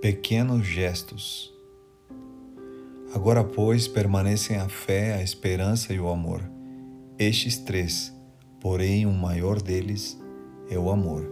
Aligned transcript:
Pequenos 0.00 0.64
gestos. 0.64 1.52
Agora, 3.12 3.42
pois, 3.42 3.88
permanecem 3.88 4.56
a 4.56 4.68
fé, 4.68 5.14
a 5.14 5.22
esperança 5.24 5.92
e 5.92 5.98
o 5.98 6.08
amor. 6.08 6.40
Estes 7.18 7.58
três, 7.58 8.14
porém, 8.60 9.06
o 9.06 9.12
maior 9.12 9.60
deles 9.60 10.16
é 10.70 10.78
o 10.78 10.88
amor. 10.88 11.28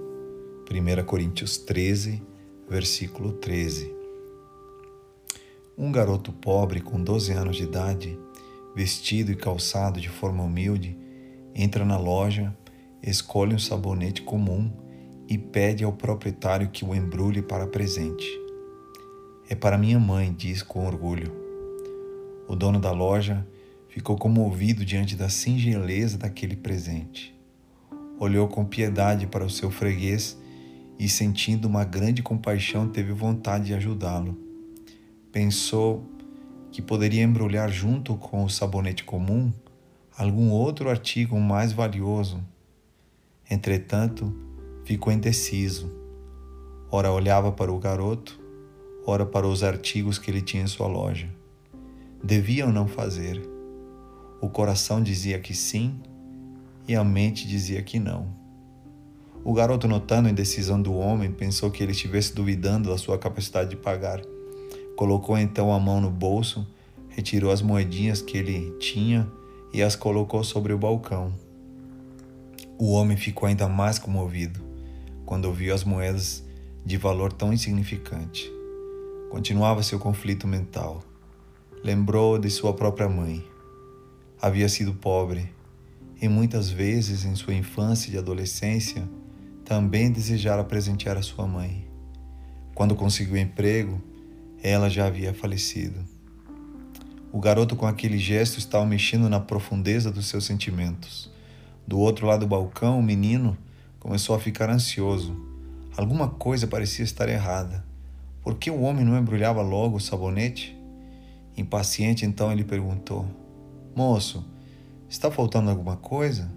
1 0.69 1.05
Coríntios 1.05 1.59
13, 1.59 2.21
versículo 2.69 3.35
13. 3.35 3.95
Um 5.79 5.93
garoto 5.93 6.33
pobre 6.33 6.81
com 6.81 7.01
12 7.01 7.33
anos 7.35 7.57
de 7.59 7.63
idade, 7.63 8.19
vestido 8.75 9.31
e 9.31 9.37
calçado 9.37 10.01
de 10.01 10.09
forma 10.09 10.43
humilde, 10.43 10.99
entra 11.55 11.85
na 11.85 11.97
loja, 11.97 12.53
escolhe 13.01 13.55
um 13.55 13.61
sabonete 13.61 14.23
comum 14.23 14.73
e 15.29 15.39
pede 15.39 15.85
ao 15.85 15.93
proprietário 15.93 16.69
que 16.69 16.85
o 16.85 16.93
embrulhe 16.93 17.43
para 17.43 17.69
presente. 17.69 18.46
É 19.49 19.55
para 19.55 19.79
minha 19.79 20.01
mãe, 20.01 20.35
diz 20.37 20.61
com 20.61 20.85
orgulho. 20.85 21.33
O 22.49 22.57
dono 22.57 22.81
da 22.81 22.91
loja 22.91 23.47
ficou 23.89 24.17
comovido 24.17 24.85
diante 24.85 25.15
da 25.15 25.29
singeleza 25.29 26.19
daquele 26.19 26.57
presente. 26.57 27.33
Olhou 28.19 28.49
com 28.49 28.65
piedade 28.65 29.25
para 29.29 29.45
o 29.45 29.51
seu 29.51 29.71
freguês 29.71 30.37
e, 30.99 31.09
sentindo 31.09 31.69
uma 31.69 31.85
grande 31.85 32.25
compaixão, 32.25 32.89
teve 32.89 33.13
vontade 33.13 33.67
de 33.67 33.75
ajudá-lo. 33.75 34.37
Pensou 35.31 36.05
que 36.73 36.83
poderia 36.83 37.23
embrulhar 37.23 37.71
junto 37.71 38.17
com 38.17 38.43
o 38.43 38.51
sabonete 38.51 39.05
comum 39.05 39.53
algum 40.19 40.51
outro 40.51 40.91
artigo 40.91 41.39
mais 41.39 41.73
valioso. 41.73 42.43
Entretanto, 43.49 44.35
ficou 44.85 45.13
indeciso. 45.13 45.93
Ora 46.91 47.13
olhava 47.13 47.53
para 47.53 47.73
o 47.73 47.79
garoto, 47.79 48.46
ora 49.07 49.25
para 49.25 49.47
os 49.47 49.63
artigos 49.63 50.19
que 50.19 50.31
ele 50.31 50.43
tinha 50.43 50.65
em 50.65 50.67
sua 50.67 50.89
loja. 50.89 51.29
Devia 52.23 52.67
ou 52.67 52.73
não 52.73 52.89
fazer? 52.89 53.41
O 54.41 54.49
coração 54.49 55.01
dizia 55.01 55.39
que 55.39 55.55
sim 55.55 56.01
e 56.89 56.97
a 56.97 57.05
mente 57.05 57.47
dizia 57.47 57.81
que 57.83 58.01
não. 58.01 58.27
O 59.45 59.53
garoto, 59.53 59.87
notando 59.87 60.27
a 60.27 60.31
indecisão 60.33 60.83
do 60.83 60.93
homem, 60.93 61.31
pensou 61.31 61.71
que 61.71 61.81
ele 61.81 61.93
estivesse 61.93 62.35
duvidando 62.35 62.89
da 62.89 62.99
sua 62.99 63.17
capacidade 63.17 63.71
de 63.71 63.77
pagar. 63.77 64.21
Colocou 64.97 65.39
então 65.39 65.73
a 65.73 65.79
mão 65.79 66.01
no 66.01 66.11
bolso, 66.11 66.67
retirou 67.09 67.53
as 67.53 67.63
moedinhas 67.63 68.21
que 68.21 68.37
ele 68.37 68.73
tinha 68.81 69.31
e 69.73 69.83
as 69.83 69.95
colocou 69.95 70.43
sobre 70.43 70.73
o 70.73 70.79
balcão. 70.79 71.33
O 72.77 72.91
homem 72.91 73.17
ficou 73.17 73.49
ainda 73.49 73.69
mais 73.69 74.01
comovido 74.01 74.61
quando 75.25 75.53
viu 75.53 75.73
as 75.73 75.85
moedas 75.85 76.45
de 76.85 76.97
valor 76.97 77.33
tão 77.33 77.53
insignificante. 77.53 78.51
Continuava 79.31 79.83
seu 79.83 79.99
conflito 79.99 80.47
mental. 80.47 81.03
Lembrou 81.83 82.39
de 82.39 82.49
sua 82.49 82.73
própria 82.73 83.09
mãe. 83.09 83.45
Havia 84.41 84.69
sido 84.69 84.95
pobre 84.95 85.53
e 86.21 86.29
muitas 86.29 86.71
vezes 86.71 87.25
em 87.25 87.35
sua 87.35 87.55
infância 87.55 88.11
e 88.11 88.19
adolescência 88.19 89.07
também 89.65 90.11
desejara 90.11 90.63
presentear 90.63 91.17
a 91.17 91.23
sua 91.23 91.47
mãe. 91.47 91.87
Quando 92.75 92.95
conseguiu 92.95 93.37
emprego, 93.37 94.01
ela 94.63 94.89
já 94.89 95.07
havia 95.07 95.35
falecido. 95.35 96.05
O 97.33 97.41
garoto, 97.41 97.75
com 97.75 97.87
aquele 97.87 98.19
gesto, 98.19 98.59
estava 98.59 98.87
mexendo 98.87 99.29
na 99.29 99.41
profundeza 99.41 100.11
dos 100.11 100.27
seus 100.27 100.45
sentimentos. 100.45 101.31
Do 101.87 101.99
outro 101.99 102.27
lado 102.27 102.41
do 102.41 102.47
balcão, 102.47 102.99
o 102.99 103.03
menino 103.03 103.59
começou 103.99 104.37
a 104.37 104.41
ficar 104.41 104.71
ansioso. 104.71 105.37
Alguma 105.97 106.29
coisa 106.29 106.67
parecia 106.67 107.05
estar 107.05 107.29
errada. 107.29 107.85
Por 108.47 108.55
que 108.55 108.71
o 108.71 108.83
homem 108.83 109.05
não 109.05 109.19
embrulhava 109.19 109.61
logo 109.61 109.97
o 109.97 110.01
sabonete? 110.01 110.81
Impaciente, 111.57 112.25
então 112.25 112.53
ele 112.53 112.63
perguntou: 112.63 113.27
Moço, 113.93 114.49
está 115.09 115.33
faltando 115.33 115.69
alguma 115.69 115.97
coisa? 115.97 116.49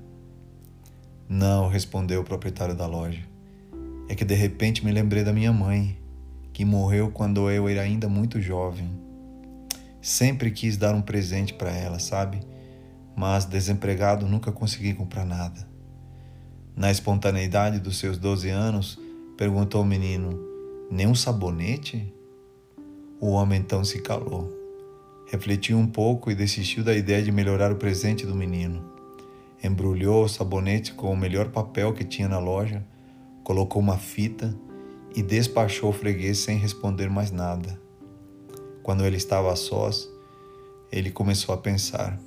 Não, 1.28 1.68
respondeu 1.68 2.22
o 2.22 2.24
proprietário 2.24 2.76
da 2.76 2.86
loja. 2.86 3.28
É 4.08 4.14
que 4.14 4.24
de 4.24 4.36
repente 4.36 4.86
me 4.86 4.92
lembrei 4.92 5.24
da 5.24 5.34
minha 5.34 5.52
mãe, 5.52 5.98
que 6.54 6.64
morreu 6.64 7.10
quando 7.10 7.50
eu 7.50 7.68
era 7.68 7.82
ainda 7.82 8.08
muito 8.08 8.40
jovem. 8.40 8.92
Sempre 10.00 10.52
quis 10.52 10.78
dar 10.78 10.94
um 10.94 11.02
presente 11.02 11.56
para 11.56 11.72
ela, 11.72 11.98
sabe? 11.98 12.40
Mas 13.16 13.46
desempregado 13.46 14.28
nunca 14.28 14.52
consegui 14.52 14.94
comprar 14.94 15.26
nada. 15.26 15.68
Na 16.76 16.92
espontaneidade 16.92 17.80
dos 17.80 17.98
seus 17.98 18.20
doze 18.20 18.50
anos, 18.50 19.00
perguntou 19.36 19.82
o 19.82 19.86
menino: 19.86 20.49
nem 20.90 21.08
um 21.08 21.14
sabonete? 21.14 22.14
O 23.20 23.30
homem 23.30 23.60
então 23.60 23.84
se 23.84 24.02
calou. 24.02 24.52
Refletiu 25.28 25.78
um 25.78 25.86
pouco 25.86 26.32
e 26.32 26.36
desistiu 26.36 26.84
da 26.84 26.96
ideia 26.96 27.22
de 27.22 27.32
melhorar 27.32 27.72
o 27.72 27.76
presente 27.76 28.26
do 28.26 28.34
menino. 28.34 28.84
Embrulhou 29.64 30.24
o 30.24 30.30
sabonete 30.30 30.94
com 30.94 31.12
o 31.12 31.18
melhor 31.18 31.50
papel 31.50 31.94
que 31.94 32.04
tinha 32.04 32.28
na 32.28 32.40
loja, 32.40 32.84
colocou 33.44 33.82
uma 33.82 33.98
fita 33.98 34.58
e 35.16 35.22
despachou 35.22 35.90
o 35.90 35.94
freguês 35.94 36.40
sem 36.40 36.58
responder 36.58 37.10
mais 37.10 37.30
nada. 37.30 37.80
Quando 38.82 39.06
ele 39.06 39.18
estava 39.18 39.52
a 39.52 39.56
sós, 39.56 40.10
ele 40.92 41.12
começou 41.12 41.54
a 41.54 41.58
pensar: 41.58 42.20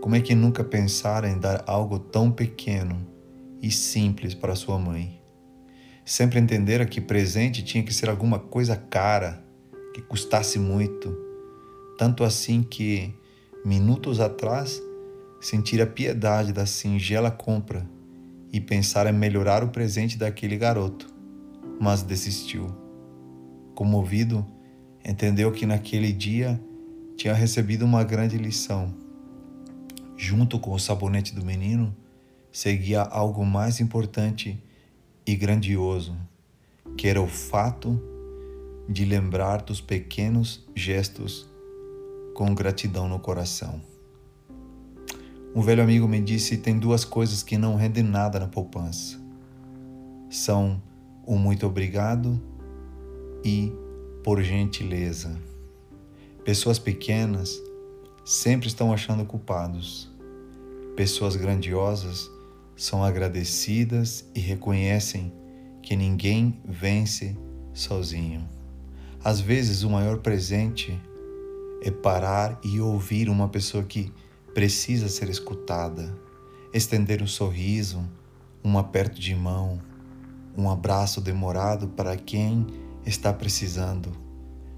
como 0.00 0.14
é 0.14 0.20
que 0.20 0.34
nunca 0.34 0.64
pensara 0.64 1.28
em 1.28 1.38
dar 1.38 1.64
algo 1.66 1.98
tão 1.98 2.30
pequeno 2.30 3.06
e 3.60 3.70
simples 3.70 4.32
para 4.34 4.54
sua 4.54 4.78
mãe? 4.78 5.23
Sempre 6.04 6.38
entendera 6.38 6.84
que 6.84 7.00
presente 7.00 7.62
tinha 7.64 7.82
que 7.82 7.94
ser 7.94 8.10
alguma 8.10 8.38
coisa 8.38 8.76
cara, 8.76 9.42
que 9.94 10.02
custasse 10.02 10.58
muito. 10.58 11.16
Tanto 11.96 12.24
assim 12.24 12.62
que, 12.62 13.14
minutos 13.64 14.20
atrás, 14.20 14.82
sentira 15.40 15.86
piedade 15.86 16.52
da 16.52 16.66
singela 16.66 17.30
compra 17.30 17.88
e 18.52 18.60
pensara 18.60 19.08
em 19.08 19.14
melhorar 19.14 19.64
o 19.64 19.68
presente 19.68 20.18
daquele 20.18 20.58
garoto, 20.58 21.06
mas 21.80 22.02
desistiu. 22.02 22.66
Comovido, 23.74 24.46
entendeu 25.04 25.50
que 25.52 25.64
naquele 25.64 26.12
dia 26.12 26.60
tinha 27.16 27.32
recebido 27.32 27.84
uma 27.84 28.04
grande 28.04 28.36
lição. 28.36 28.94
Junto 30.16 30.58
com 30.58 30.72
o 30.72 30.78
sabonete 30.78 31.34
do 31.34 31.44
menino, 31.44 31.96
seguia 32.52 33.02
algo 33.02 33.44
mais 33.44 33.80
importante 33.80 34.62
e 35.26 35.34
grandioso, 35.34 36.16
que 36.96 37.08
era 37.08 37.20
o 37.20 37.26
fato 37.26 38.00
de 38.88 39.04
lembrar 39.04 39.62
dos 39.62 39.80
pequenos 39.80 40.66
gestos 40.74 41.48
com 42.34 42.54
gratidão 42.54 43.08
no 43.08 43.18
coração. 43.18 43.80
Um 45.54 45.62
velho 45.62 45.82
amigo 45.82 46.08
me 46.08 46.20
disse: 46.20 46.56
tem 46.58 46.78
duas 46.78 47.04
coisas 47.04 47.42
que 47.42 47.56
não 47.56 47.76
rendem 47.76 48.02
nada 48.02 48.40
na 48.40 48.48
poupança. 48.48 49.18
São 50.28 50.82
o 51.24 51.36
muito 51.38 51.66
obrigado 51.66 52.42
e 53.44 53.72
por 54.22 54.42
gentileza. 54.42 55.38
Pessoas 56.44 56.78
pequenas 56.78 57.56
sempre 58.24 58.66
estão 58.66 58.92
achando 58.92 59.24
culpados. 59.24 60.10
Pessoas 60.96 61.36
grandiosas 61.36 62.30
são 62.76 63.04
agradecidas 63.04 64.28
e 64.34 64.40
reconhecem 64.40 65.32
que 65.82 65.96
ninguém 65.96 66.60
vence 66.64 67.36
sozinho. 67.72 68.48
Às 69.22 69.40
vezes, 69.40 69.82
o 69.82 69.90
maior 69.90 70.18
presente 70.18 70.98
é 71.82 71.90
parar 71.90 72.58
e 72.64 72.80
ouvir 72.80 73.28
uma 73.28 73.48
pessoa 73.48 73.84
que 73.84 74.12
precisa 74.54 75.08
ser 75.08 75.28
escutada, 75.28 76.16
estender 76.72 77.22
um 77.22 77.26
sorriso, 77.26 78.02
um 78.64 78.78
aperto 78.78 79.20
de 79.20 79.34
mão, 79.34 79.80
um 80.56 80.70
abraço 80.70 81.20
demorado 81.20 81.88
para 81.88 82.16
quem 82.16 82.66
está 83.04 83.32
precisando. 83.32 84.12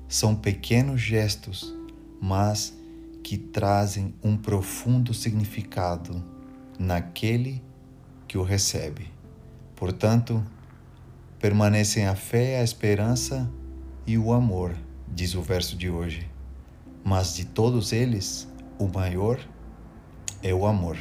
São 0.09 0.35
pequenos 0.35 1.01
gestos, 1.01 1.75
mas 2.21 2.77
que 3.23 3.37
trazem 3.37 4.15
um 4.23 4.37
profundo 4.37 5.13
significado 5.13 6.25
naquele 6.79 7.63
que 8.27 8.39
o 8.39 8.43
recebe. 8.43 9.11
Portanto, 9.75 10.43
permanecem 11.39 12.07
a 12.07 12.15
fé, 12.15 12.61
a 12.61 12.65
esperança 12.65 13.51
e 14.07 14.17
o 14.17 14.33
amor, 14.33 14.75
diz 15.09 15.35
o 15.35 15.43
verso 15.43 15.77
de 15.77 15.91
hoje. 15.91 16.29
Mas 17.05 17.35
de 17.35 17.45
todos 17.45 17.93
eles, 17.93 18.49
o 18.79 18.89
maior 18.89 19.39
é 20.43 20.53
o 20.53 20.67
amor. 20.67 20.97